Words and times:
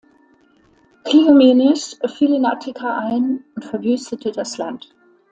Kleomenes 1.03 1.99
fiel 2.11 2.33
in 2.33 2.45
Attika 2.47 2.97
ein 2.97 3.43
und 3.55 3.63
verwüstete 3.63 4.31
das 4.31 4.57
Land. 4.57 4.95